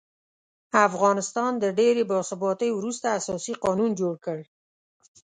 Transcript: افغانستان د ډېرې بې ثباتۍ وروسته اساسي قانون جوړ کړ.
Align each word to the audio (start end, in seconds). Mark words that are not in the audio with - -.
افغانستان 0.87 1.51
د 1.59 1.65
ډېرې 1.79 2.03
بې 2.09 2.19
ثباتۍ 2.29 2.69
وروسته 2.75 3.05
اساسي 3.19 3.53
قانون 3.63 3.91
جوړ 3.99 4.15
کړ. 4.25 4.39